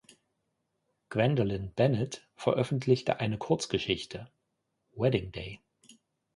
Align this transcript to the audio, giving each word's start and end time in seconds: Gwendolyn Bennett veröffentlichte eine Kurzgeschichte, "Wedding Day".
Gwendolyn 1.09 1.75
Bennett 1.75 2.27
veröffentlichte 2.33 3.19
eine 3.19 3.37
Kurzgeschichte, 3.37 4.31
"Wedding 4.95 5.31
Day". 5.31 5.59